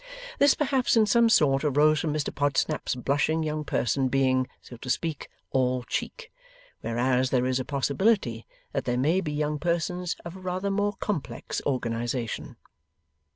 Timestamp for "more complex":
10.71-11.61